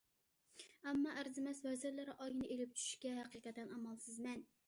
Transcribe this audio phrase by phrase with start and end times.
[0.91, 4.45] ئەمما ئەرزىمەس ۋەزىرلىرى ئاينى ئېلىپ چۈشۈشكە ھەقىقەتەن ئامالسىزمەن.